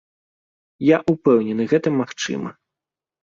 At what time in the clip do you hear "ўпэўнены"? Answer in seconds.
1.11-1.63